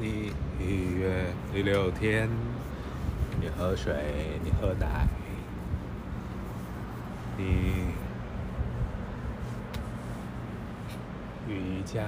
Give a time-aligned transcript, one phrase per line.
[0.00, 2.28] 你愉悦，你聊天，
[3.40, 5.06] 你喝水，你喝奶，
[7.36, 7.44] 你
[11.48, 12.02] 瑜伽，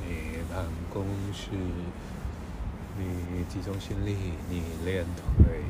[0.00, 1.50] 你办公室，
[2.98, 4.16] 你集中心力，
[4.50, 5.62] 你练腿，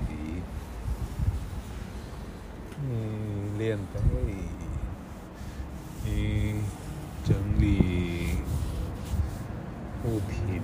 [2.81, 4.01] 你练背，
[6.05, 6.63] 你
[7.25, 8.28] 整理
[10.09, 10.63] 物品，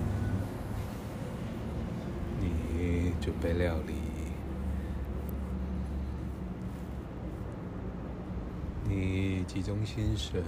[2.41, 3.93] 你准备料理，
[8.89, 10.43] 你集中心神，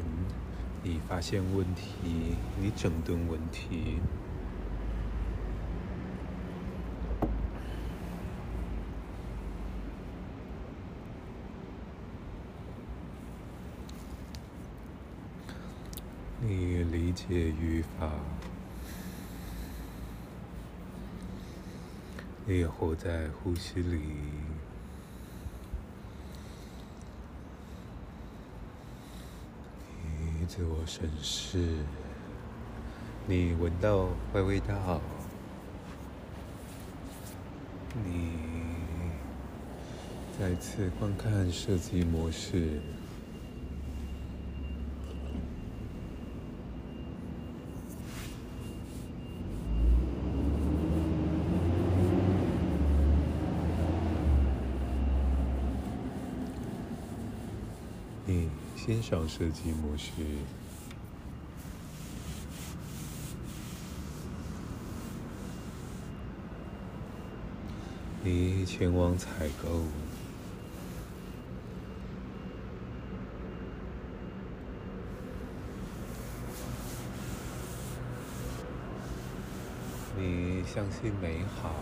[0.81, 3.99] 你发现问题，你整顿问题。
[16.39, 18.09] 你理解语法，
[22.49, 23.99] 你也活在呼吸里，
[30.39, 31.79] 你自我审视，
[33.25, 35.01] 你闻到坏味道，
[38.05, 38.31] 你
[40.39, 42.79] 再次观看设计模式。
[58.29, 58.49] 你
[58.87, 60.11] 欣赏设计模式，
[68.23, 69.83] 你前往采购，
[80.17, 81.75] 你相信美好。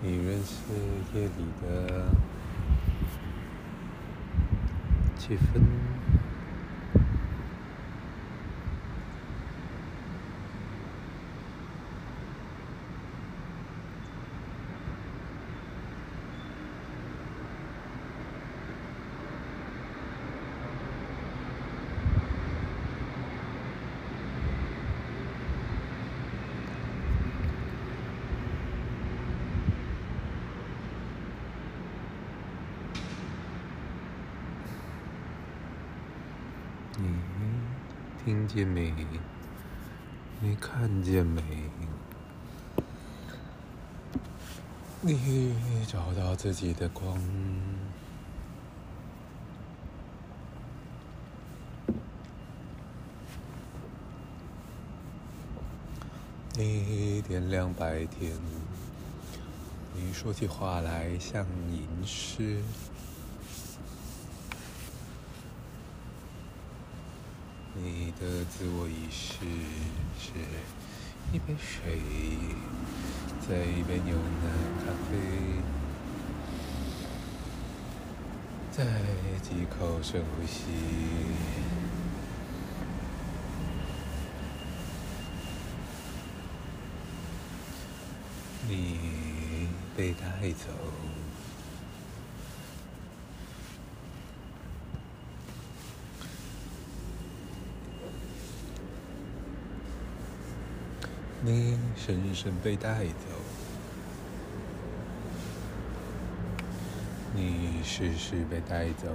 [0.00, 0.54] 你认识
[1.12, 2.06] 夜里的
[5.18, 5.60] 气氛，
[37.00, 37.04] 你
[38.24, 38.92] 听见没？
[40.40, 41.42] 你看见没？
[45.02, 47.20] 你找到自己的光。
[56.54, 58.32] 你点亮白天。
[59.94, 62.62] 你说起话来像吟诗。
[67.74, 69.44] 你的自我意识
[70.18, 70.32] 是
[71.32, 72.00] 一杯水，
[73.48, 74.50] 在一杯牛奶
[74.84, 75.62] 咖啡，
[78.72, 78.84] 再
[79.40, 80.64] 几口深呼吸。
[88.68, 90.66] 你被带走。
[101.40, 103.26] 你深深被带走，
[107.34, 109.08] 你时时被带走，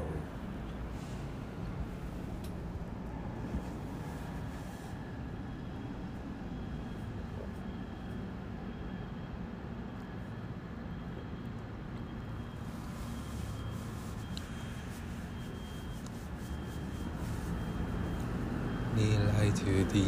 [18.96, 20.04] 你来决定。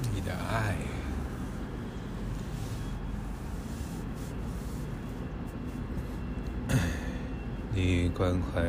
[0.00, 0.76] 你的爱，
[7.74, 8.62] 你关怀，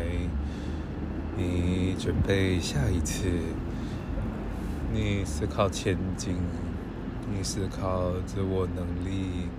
[1.35, 3.25] 你准备下一次，
[4.93, 6.37] 你思考前进，
[7.29, 9.49] 你思考自我能力。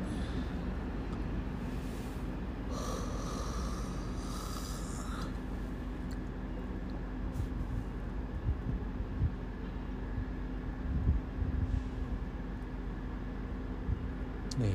[14.63, 14.67] 你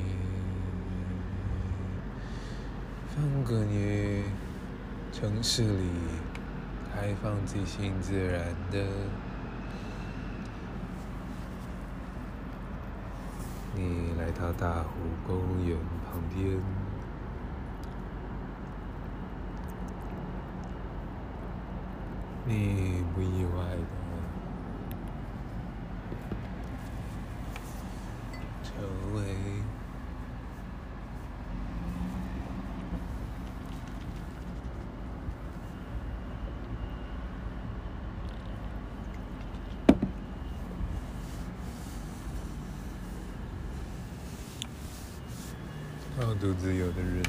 [3.14, 4.24] 放个于
[5.12, 5.90] 城市里
[6.92, 8.86] 开放、即兴、自然的。
[13.74, 14.90] 你来到大湖
[15.26, 16.60] 公园旁边，
[22.44, 23.82] 你不意外的
[28.62, 28.72] 成
[29.16, 29.24] 为
[46.36, 47.22] 高度自由的人。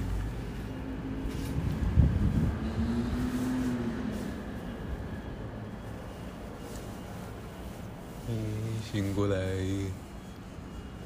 [8.27, 8.36] 你
[8.83, 9.38] 醒过来，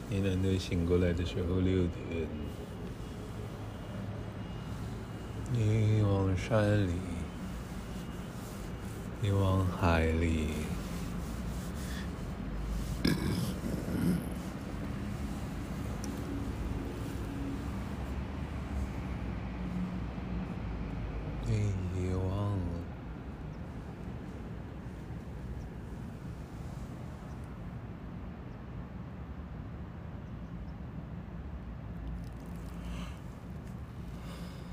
[0.10, 2.28] 你难得醒过来的时候六点，
[5.54, 6.94] 你往山里，
[9.22, 10.48] 你往海里，
[21.46, 21.54] 你
[21.96, 22.58] 遗忘了。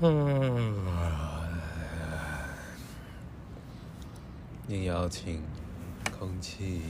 [0.01, 0.73] 嗯，
[4.71, 5.41] 你邀请
[6.19, 6.83] 空气，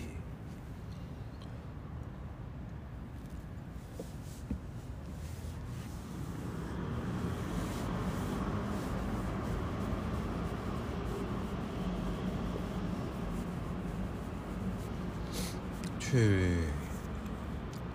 [16.01, 16.57] 去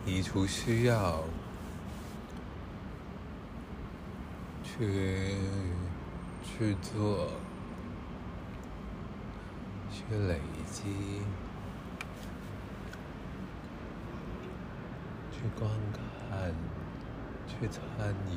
[0.07, 1.23] 移除需要。
[4.65, 5.37] 去
[6.43, 7.29] 去做，
[10.09, 10.41] 去累
[10.71, 10.83] 积，
[15.33, 15.71] 去观
[16.31, 16.53] 看，
[17.47, 17.81] 去参
[18.31, 18.33] 与，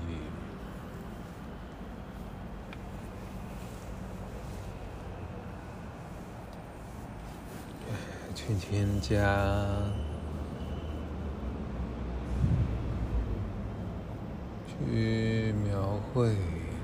[8.34, 9.16] 去添加。
[14.90, 16.36] 去描绘，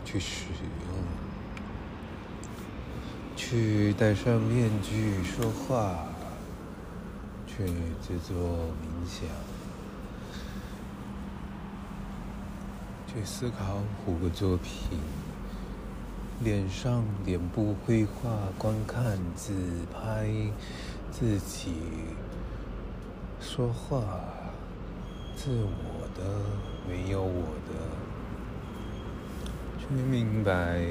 [0.03, 1.32] 去使用，
[3.53, 6.07] 去戴上面具说话，
[7.45, 7.63] 去
[8.01, 8.35] 制作
[8.81, 9.29] 冥想，
[13.05, 13.77] 去思考
[14.07, 14.97] 五个作品，
[16.43, 19.53] 脸上脸部绘画，观看自
[19.93, 20.27] 拍，
[21.11, 21.75] 自己
[23.39, 24.01] 说话，
[25.35, 26.23] 自我的。
[26.89, 27.73] 没有我的，
[29.79, 30.81] 去明白，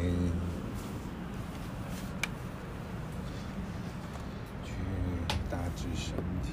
[4.65, 4.73] 去
[5.51, 6.53] 大致身体，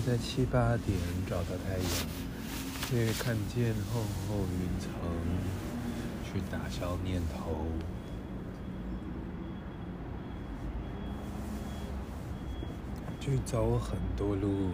[0.00, 0.98] 在七八点
[1.28, 1.88] 找到太阳，
[2.88, 4.90] 去看见厚厚云层，
[6.24, 7.66] 去打消念头。
[13.20, 14.70] 去走很多路，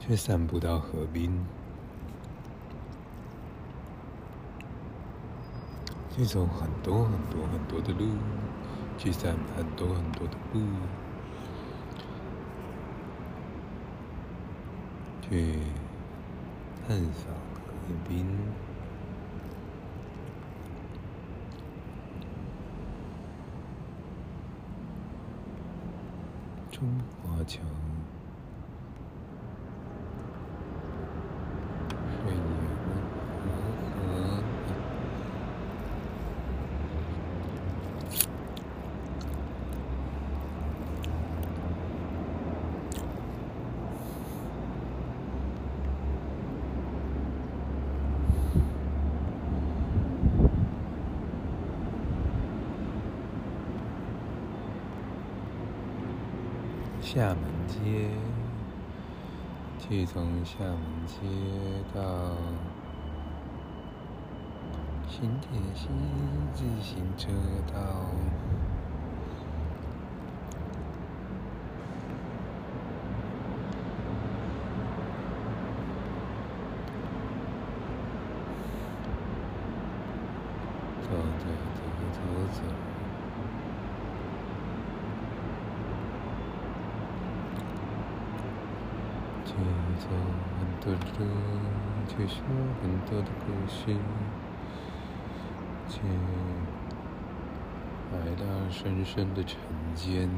[0.00, 1.30] 去散步到河边，
[6.14, 8.06] 去走很多很多很多的路，
[8.98, 10.60] 去散很多很多的步，
[15.22, 15.58] 去
[16.86, 17.32] 探索。
[17.88, 18.26] 迎宾，
[26.70, 27.58] 中华桥。
[57.14, 58.08] 厦门街，
[59.78, 61.18] 去从厦门街
[61.94, 62.00] 到
[65.06, 65.88] 新田西
[66.54, 67.28] 自行车
[67.70, 68.06] 道，
[81.02, 81.44] 走走
[82.10, 82.22] 走
[82.54, 82.62] 走，
[89.44, 89.52] 去
[89.98, 90.06] 走
[90.58, 90.84] 很多
[91.18, 91.20] 路，
[92.08, 92.36] 去说
[93.14, 93.94] 我的故事，
[95.86, 96.00] 去
[98.10, 99.58] 来到深深的晨
[99.94, 100.30] 间。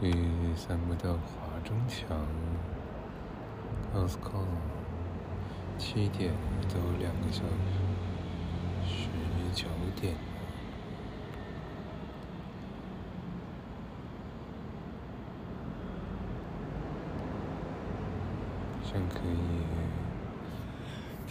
[0.00, 0.10] 去
[0.56, 2.16] 散步到华中桥
[3.94, 4.46] ，Costco，
[5.76, 6.32] 七点
[6.68, 7.42] 走两个小
[8.88, 9.10] 时，十
[9.52, 9.68] 九
[10.00, 10.14] 点，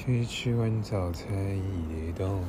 [0.10, 2.44] 去吃完早餐，移动。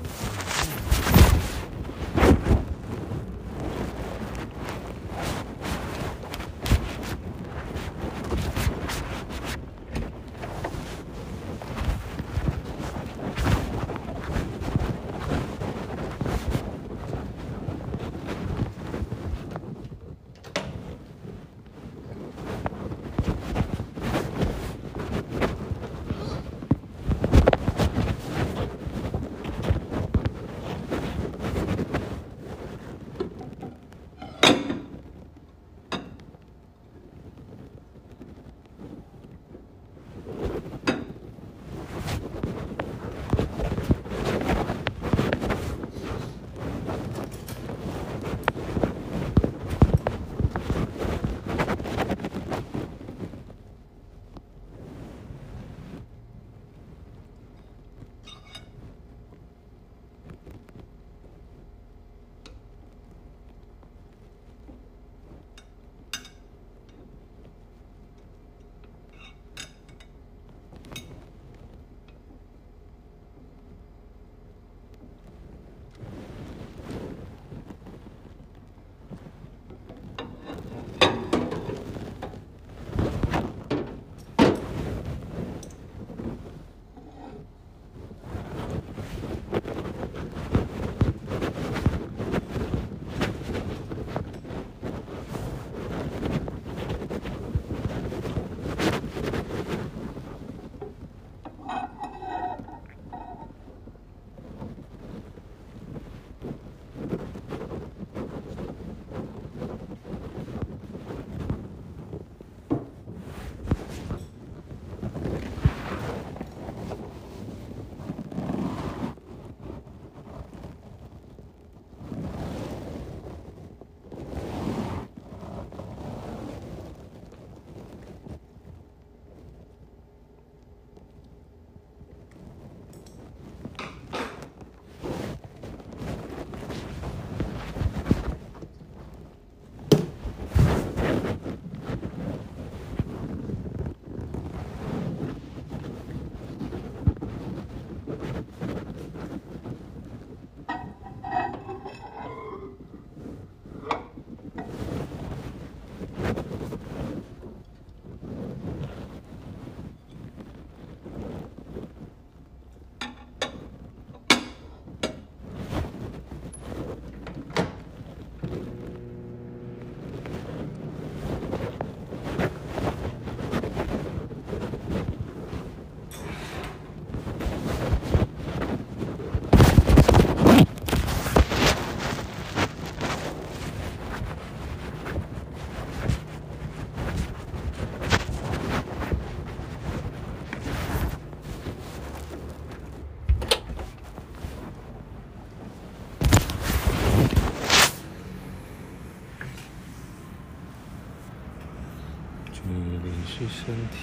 [203.69, 204.00] and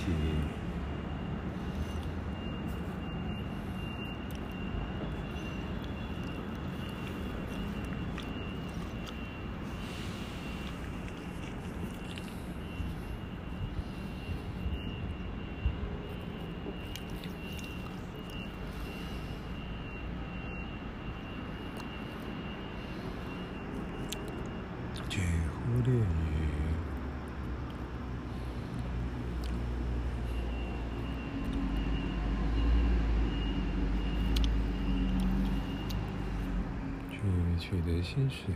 [37.70, 38.56] 取得薪水，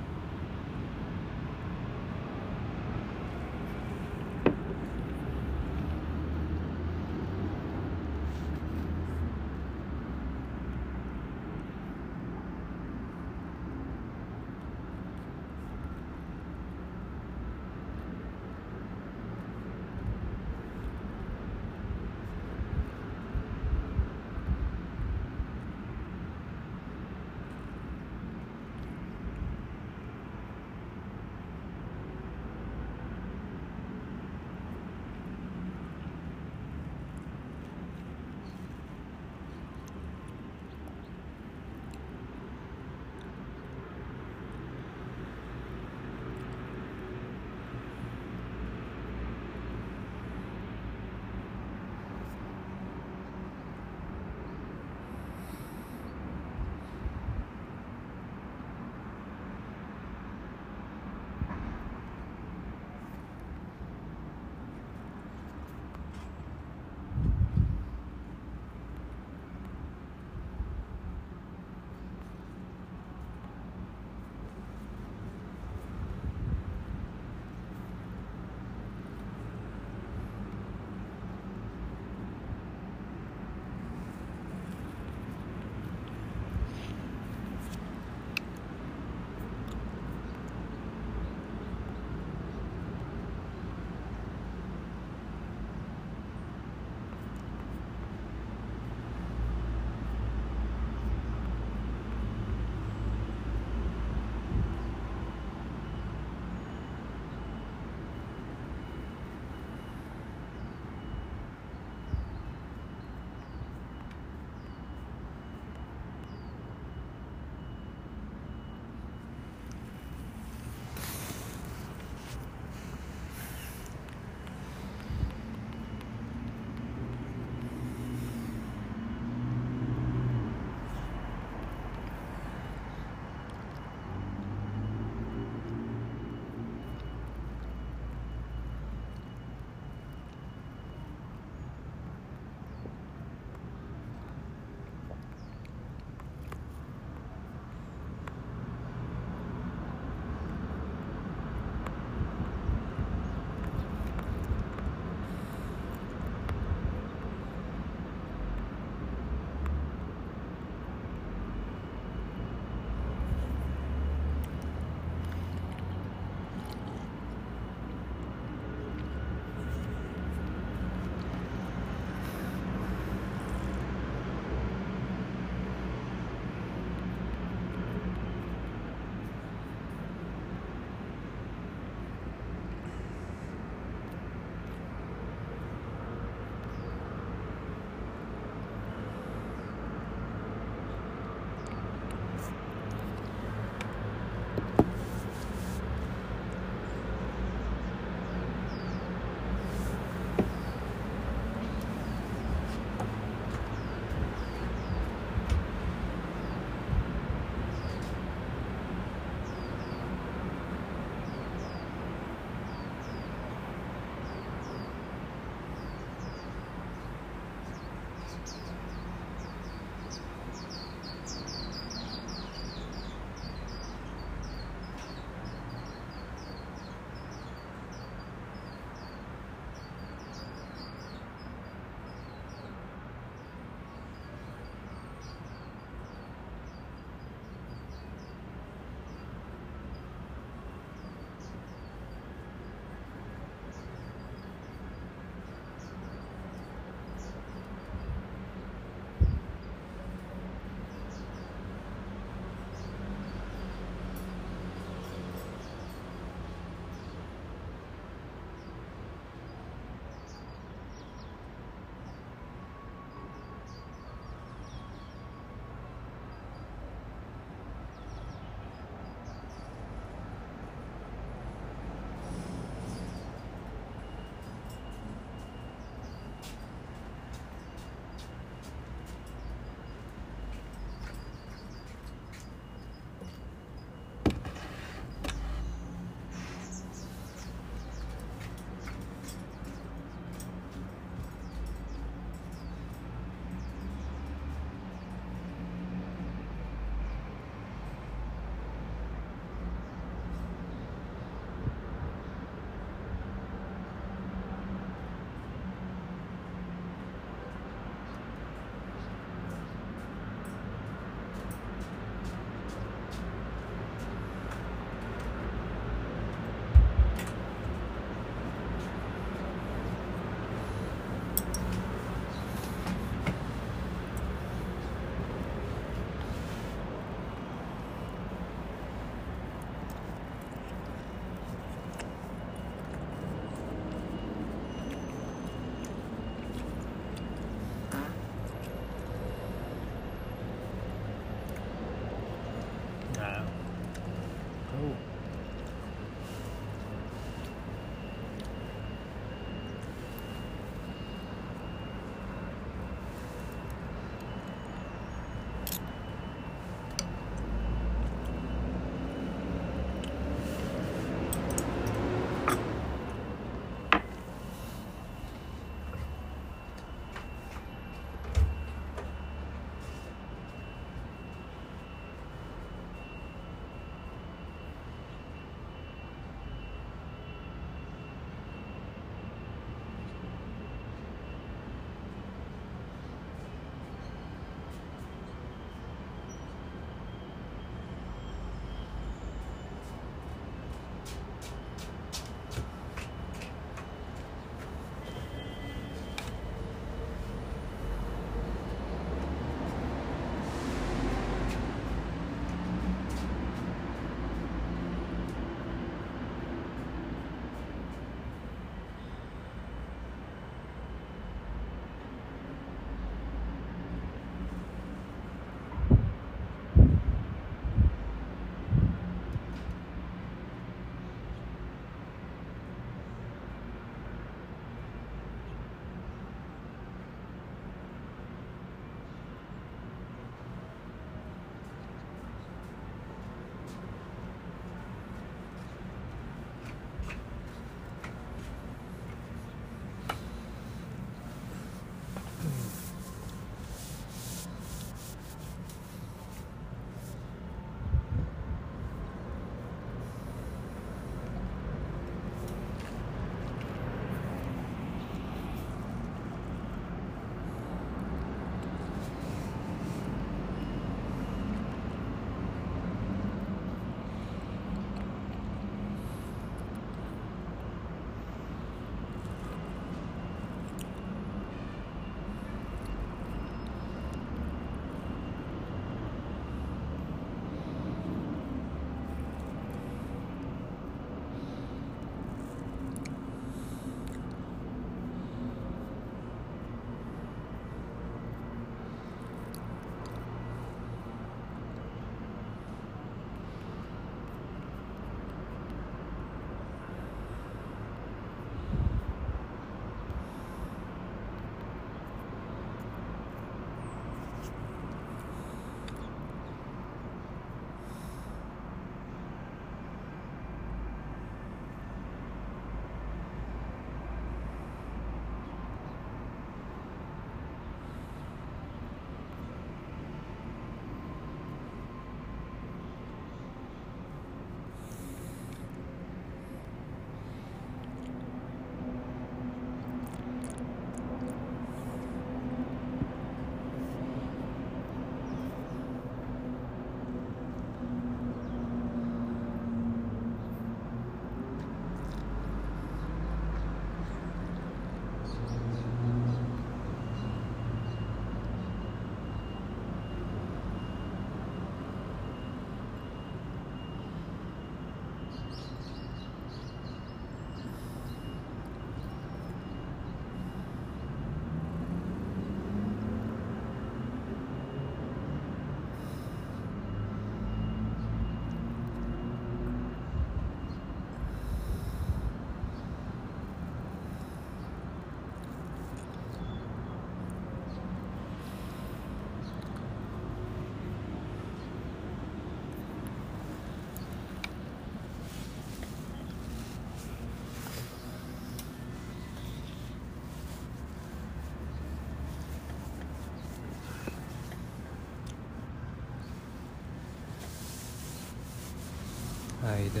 [599.72, 600.00] 爱的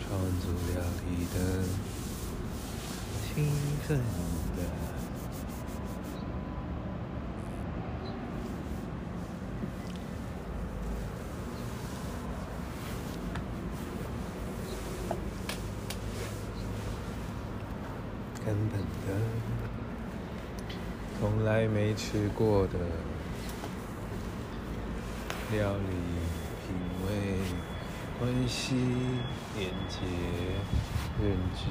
[0.00, 1.36] 创作料理的
[3.22, 3.46] 兴
[3.86, 4.60] 奋的，
[18.44, 19.06] 根本的，
[21.20, 22.72] 从来没吃过的
[25.52, 26.11] 料理。
[28.42, 28.74] 关系、
[29.56, 30.00] 连接、
[31.22, 31.68] 认知，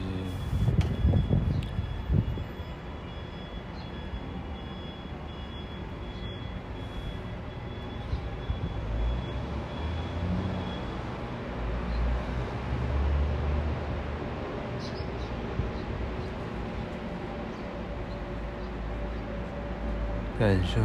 [20.40, 20.80] 感受、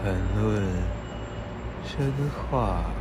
[0.00, 0.62] 谈论、
[1.84, 2.93] 深化。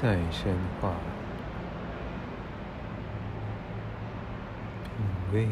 [0.00, 0.92] 再深化
[4.84, 4.92] 品
[5.32, 5.48] 味，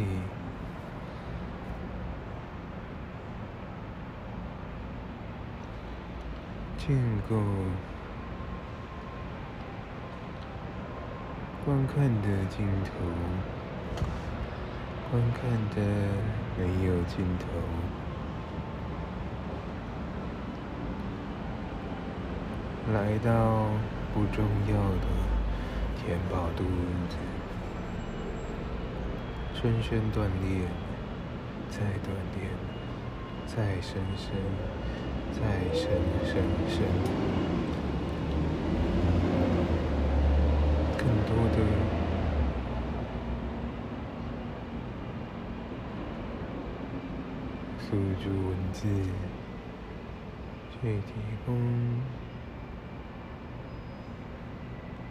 [6.79, 6.97] 建
[7.29, 7.37] 构
[11.65, 12.91] 观看的镜头，
[15.11, 15.83] 观看的
[16.57, 17.45] 没有镜头，
[22.95, 23.27] 来到。
[24.17, 25.07] 不重要的，
[25.99, 26.65] 填饱肚
[27.11, 27.19] 子，
[29.53, 30.67] 深深锻炼，
[31.69, 32.49] 再锻炼，
[33.47, 34.33] 再深深，
[35.35, 35.39] 再
[35.75, 35.91] 深
[36.25, 36.33] 深
[36.67, 36.75] 深，
[40.97, 41.59] 更多的
[47.81, 47.91] 辅
[48.25, 48.89] 助文字，
[50.81, 51.13] 去提
[51.45, 51.53] 供。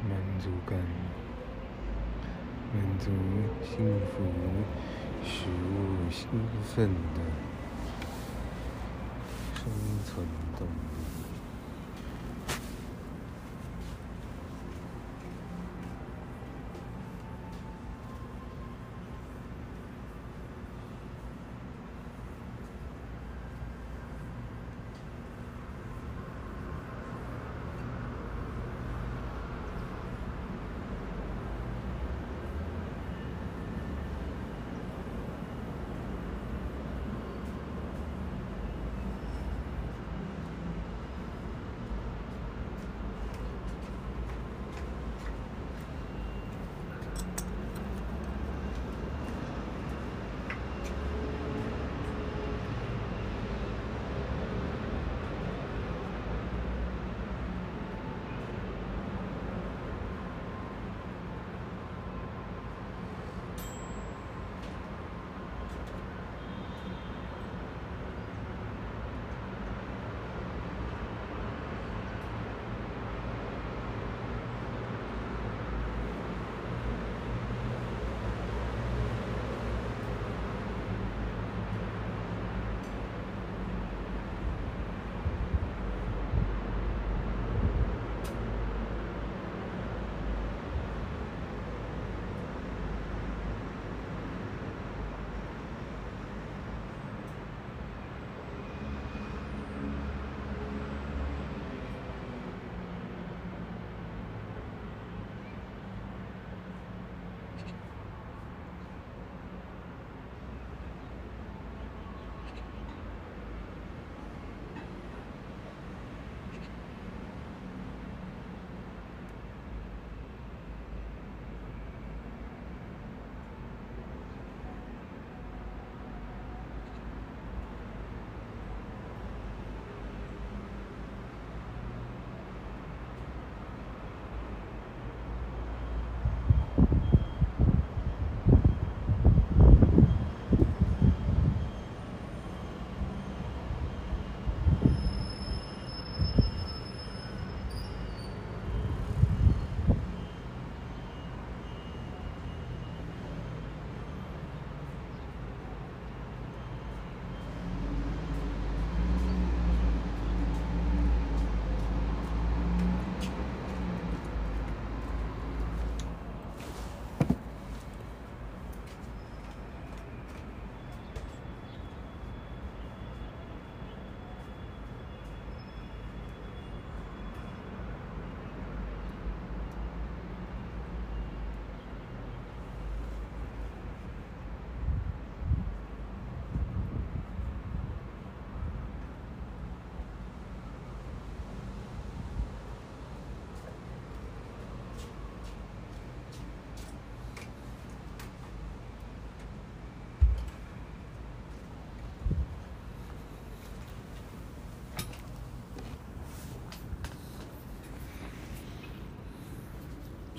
[0.08, 0.78] 满足感，
[2.74, 3.10] 满足
[3.64, 4.14] 幸福，
[5.24, 5.78] 使我
[6.12, 6.28] 兴
[6.64, 7.22] 奋的
[9.56, 9.64] 生
[10.06, 11.05] 存动力。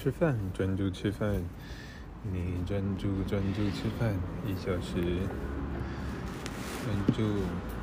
[0.07, 1.43] 吃饭，专注吃饭。
[2.23, 4.15] 你专注专注吃饭，
[4.47, 5.03] 一小时，
[6.85, 7.23] 专注，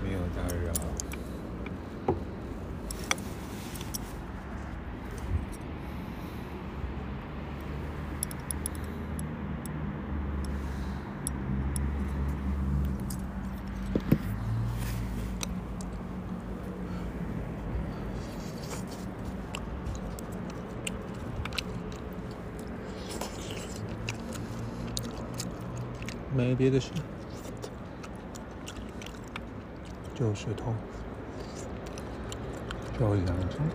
[0.01, 1.02] 没有打扰。
[26.53, 26.91] 没别的事，
[30.13, 30.75] 就是痛，
[32.99, 33.65] 就想痛，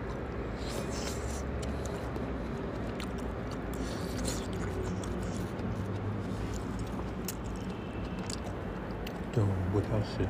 [9.33, 10.25] 就不挑食。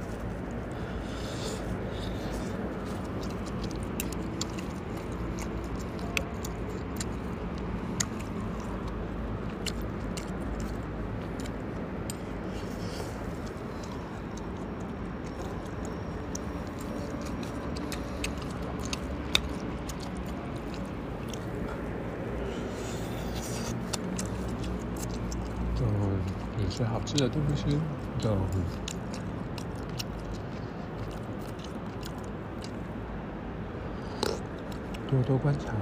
[26.70, 27.66] 最好吃的东西，
[28.18, 28.30] 就
[35.10, 35.74] 多多观察。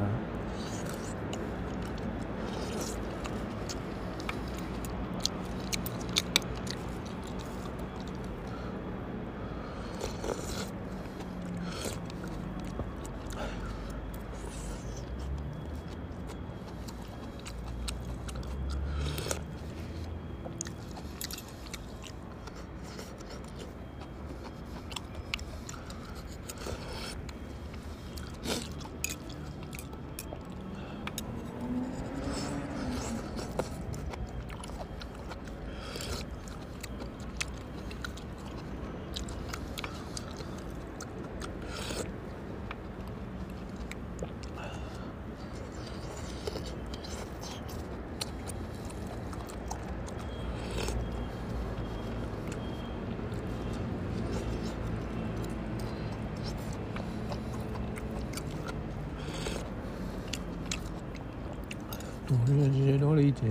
[62.98, 63.42] 多多理解，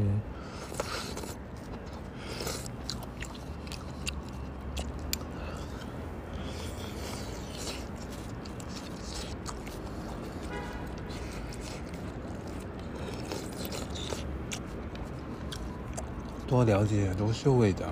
[16.47, 17.87] 多了解，多是味道。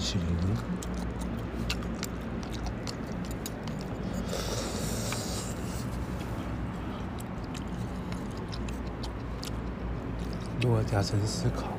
[0.00, 0.18] 都还行，
[10.58, 11.69] 多加深思考。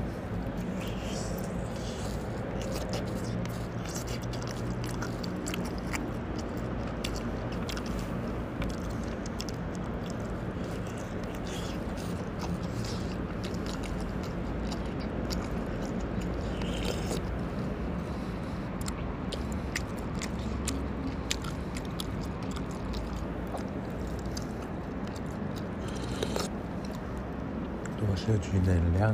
[28.31, 29.13] 获取能量。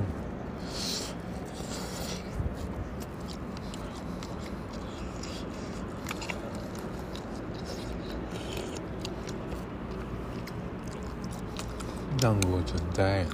[12.20, 13.26] 让我存在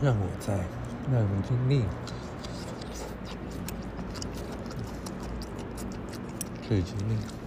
[0.00, 0.54] 让我在
[1.12, 1.84] 让我经历。
[6.68, 7.43] 这经。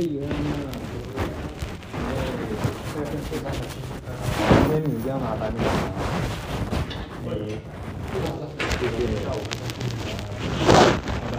[0.00, 0.32] 了呢。
[2.94, 3.58] 对，这是三的。
[4.62, 5.66] 今天你要麻烦你了。
[7.22, 7.28] 你。
[8.80, 9.00] 谢谢。
[11.30, 11.38] 拜拜。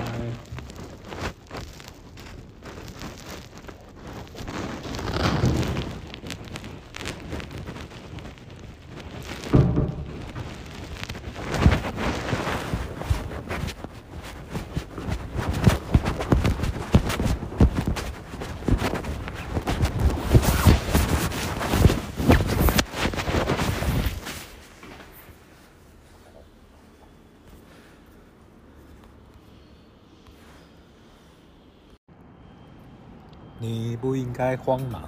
[33.57, 35.01] 你不应该慌忙，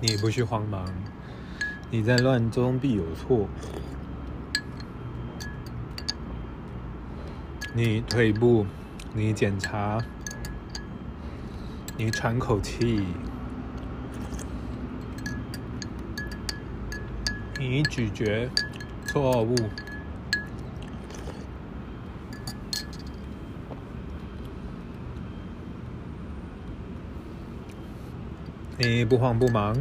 [0.00, 0.84] 你不需慌忙，
[1.92, 3.48] 你在乱中必有错。
[7.72, 8.66] 你退步，
[9.14, 10.02] 你检查，
[11.96, 13.04] 你喘口气，
[17.60, 18.50] 你咀嚼
[19.06, 19.54] 错误。
[28.80, 29.76] 你不慌不忙，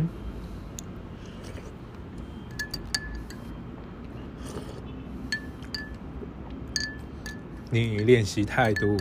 [7.69, 8.97] 你练习态度，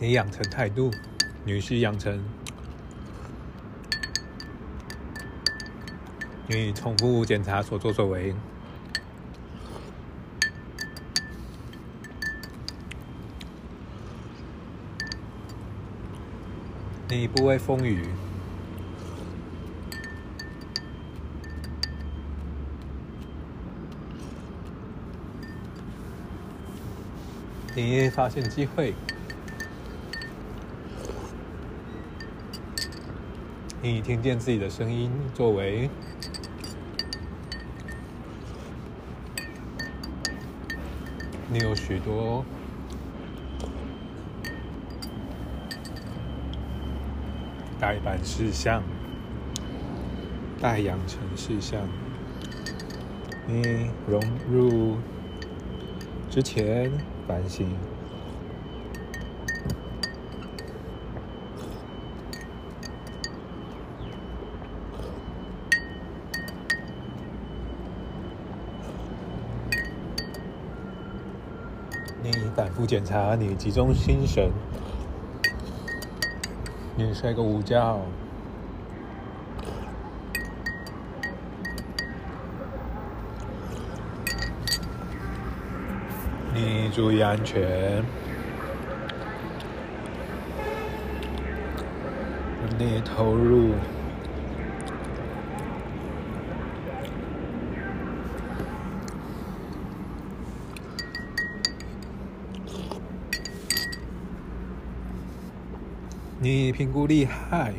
[0.00, 0.90] 你养成态度，
[1.44, 2.20] 女婿养成，
[6.48, 8.34] 你重复检查所作所为。
[17.18, 18.02] 你不畏风雨，
[27.74, 28.92] 你发现机会，
[33.80, 35.88] 你听见自己的声音，作为，
[41.48, 42.44] 你有许多。
[47.86, 48.82] 待办事项，
[50.60, 51.80] 待养成事项。
[53.46, 54.20] 你融
[54.50, 54.96] 入
[56.28, 56.90] 之前
[57.28, 57.64] 反省，
[72.20, 74.50] 你反复检查，你集中心神。
[76.98, 78.00] 你睡个午觉，
[86.54, 88.02] 你注意安全，
[92.78, 93.72] 你投入。
[106.48, 107.74] 你评估厉害，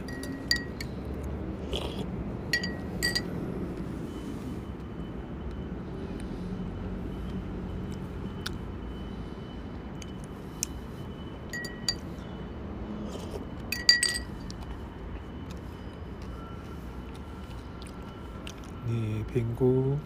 [18.86, 19.98] 你评估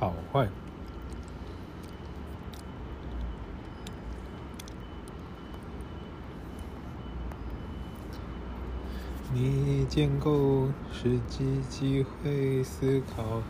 [0.00, 0.48] 好坏。
[9.36, 13.40] 你建构时机机会思考，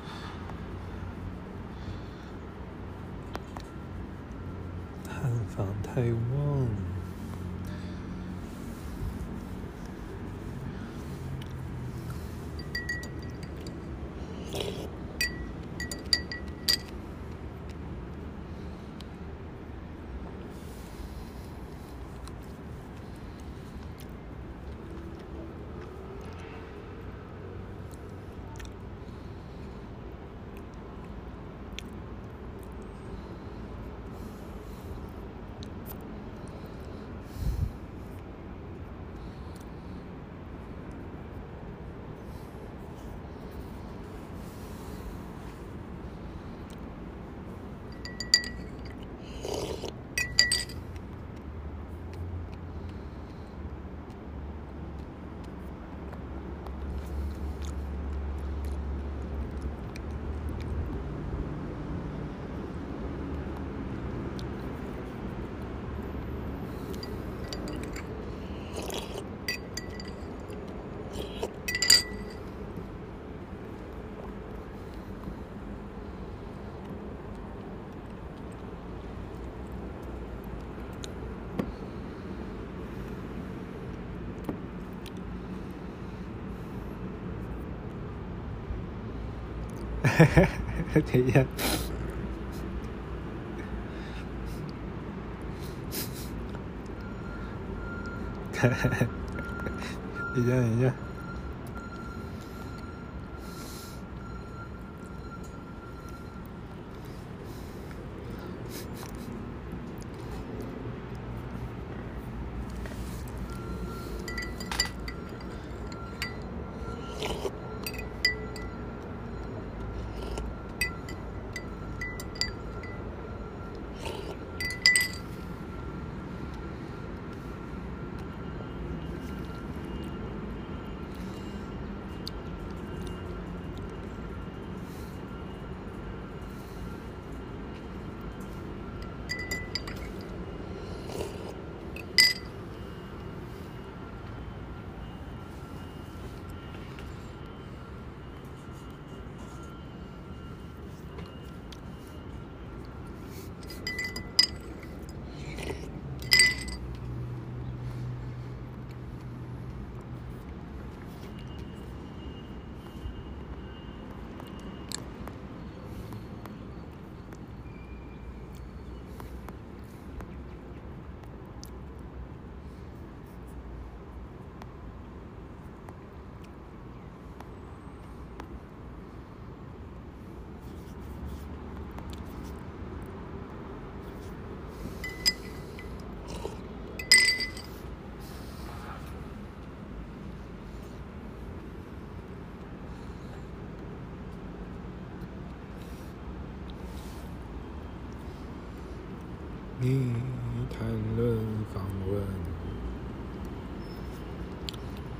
[5.02, 6.68] 探访太旺。
[90.94, 91.44] 等一下，
[98.62, 101.03] 等一下，等一下。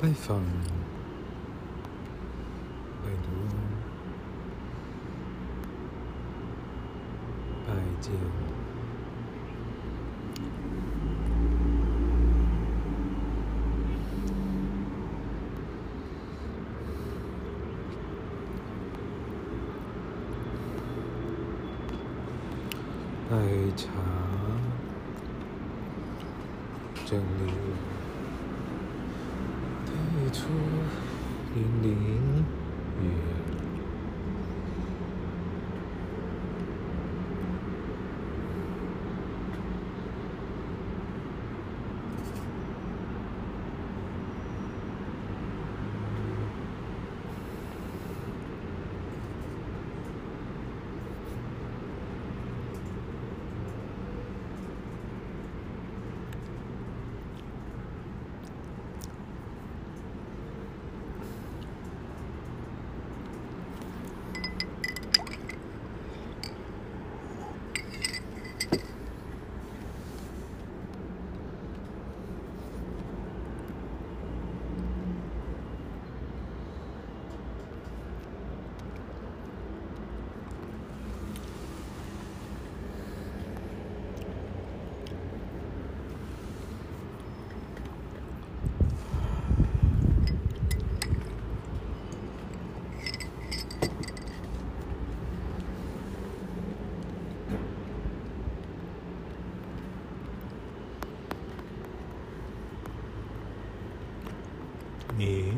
[0.05, 0.84] iPhone.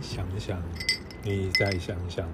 [0.06, 0.62] 想想，
[1.24, 2.26] 你再想想，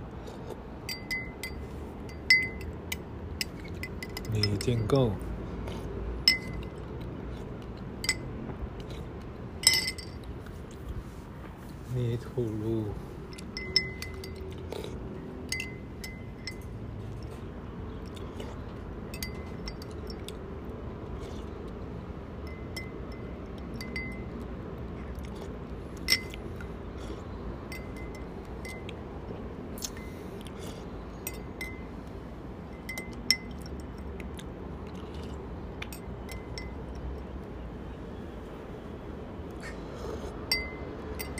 [4.30, 5.10] 你建构，
[11.94, 12.84] 你吐露。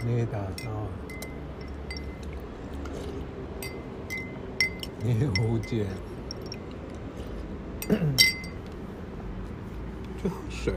[0.04, 0.64] 你打造，
[5.00, 5.86] 你误解，
[10.22, 10.74] 就水。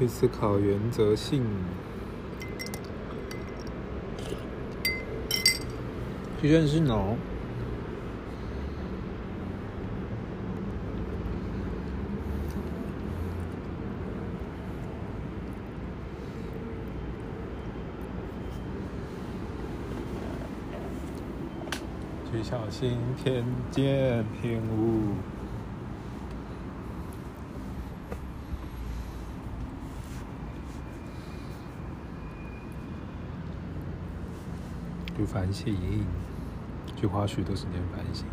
[0.00, 1.44] 去思考原则性，
[6.42, 7.14] 就算是脑。
[22.32, 25.39] 去小心偏见偏误。
[35.20, 35.76] 去反省，
[36.96, 38.24] 去花许多时间反省，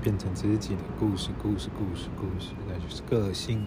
[0.00, 3.66] 变成自己的故事，故事，故事，故事，那就是个性。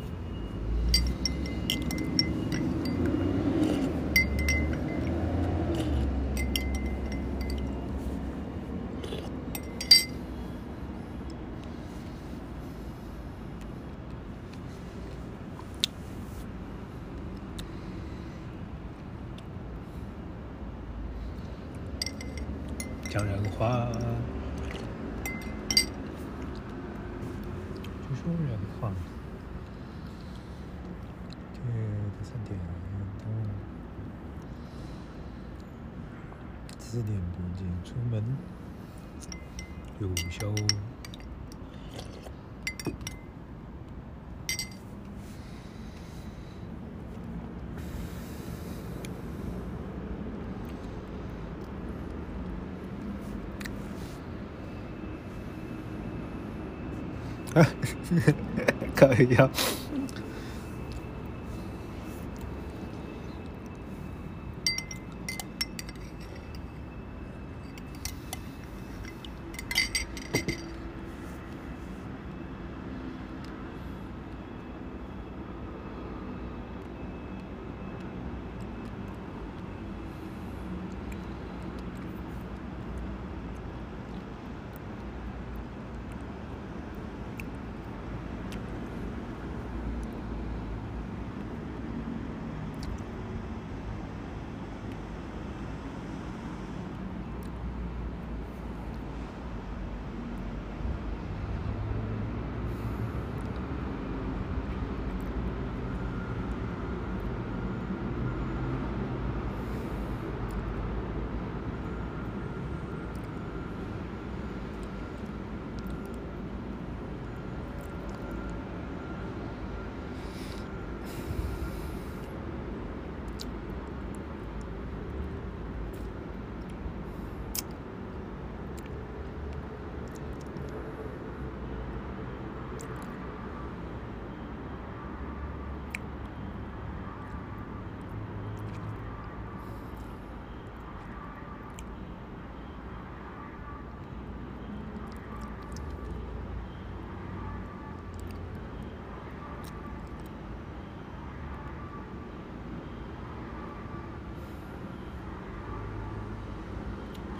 [58.96, 59.50] かわいいよ。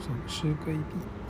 [0.06, 1.23] 总是规避。